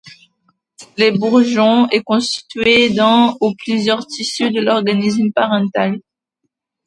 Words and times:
Le 0.97 1.15
bourgeon 1.15 1.87
est 1.89 2.01
constitué 2.01 2.89
d’un 2.89 3.35
ou 3.39 3.53
plusieurs 3.53 4.07
tissus 4.07 4.49
de 4.49 4.59
l’organisme 4.59 5.27
parental. 5.31 5.99